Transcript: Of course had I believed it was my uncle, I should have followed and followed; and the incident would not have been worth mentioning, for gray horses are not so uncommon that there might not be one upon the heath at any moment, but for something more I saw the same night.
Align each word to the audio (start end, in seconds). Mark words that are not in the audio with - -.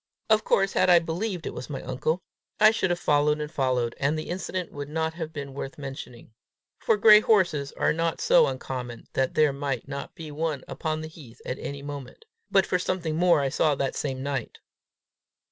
Of 0.31 0.43
course 0.43 0.73
had 0.73 0.89
I 0.89 0.97
believed 0.97 1.45
it 1.45 1.53
was 1.53 1.69
my 1.69 1.83
uncle, 1.83 2.23
I 2.59 2.71
should 2.71 2.89
have 2.89 2.97
followed 2.99 3.39
and 3.39 3.51
followed; 3.51 3.93
and 3.99 4.17
the 4.17 4.31
incident 4.31 4.71
would 4.71 4.89
not 4.89 5.13
have 5.13 5.31
been 5.31 5.53
worth 5.53 5.77
mentioning, 5.77 6.33
for 6.79 6.97
gray 6.97 7.19
horses 7.19 7.71
are 7.73 7.93
not 7.93 8.19
so 8.19 8.47
uncommon 8.47 9.05
that 9.13 9.35
there 9.35 9.53
might 9.53 9.87
not 9.87 10.15
be 10.15 10.31
one 10.31 10.63
upon 10.67 11.01
the 11.01 11.07
heath 11.07 11.39
at 11.45 11.59
any 11.59 11.83
moment, 11.83 12.25
but 12.49 12.65
for 12.65 12.79
something 12.79 13.15
more 13.15 13.41
I 13.41 13.49
saw 13.49 13.75
the 13.75 13.91
same 13.91 14.23
night. 14.23 14.57